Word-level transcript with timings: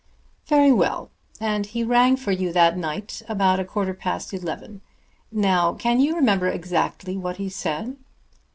"Very 0.47 0.71
well; 0.71 1.11
and 1.39 1.63
he 1.67 1.83
rang 1.83 2.17
for 2.17 2.31
you 2.31 2.51
that 2.53 2.75
night 2.75 3.21
about 3.29 3.59
a 3.59 3.63
quarter 3.63 3.93
past 3.93 4.33
eleven. 4.33 4.81
Now 5.31 5.73
can 5.73 5.99
you 5.99 6.15
remember 6.15 6.47
exactly 6.47 7.15
what 7.15 7.37
he 7.37 7.49
said?" 7.49 7.97